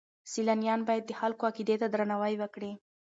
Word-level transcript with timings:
سیلانیان 0.31 0.81
باید 0.87 1.03
د 1.07 1.11
خلکو 1.19 1.43
عقیدې 1.49 1.75
ته 1.81 1.87
درناوی 1.93 2.35
وکړي. 2.37 2.71